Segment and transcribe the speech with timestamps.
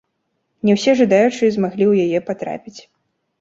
[0.69, 2.79] Не ўсе жадаючыя змаглі ў яе патрапіць.